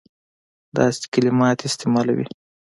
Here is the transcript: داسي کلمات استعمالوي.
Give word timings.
داسي 0.75 1.05
کلمات 1.13 1.59
استعمالوي. 1.67 2.25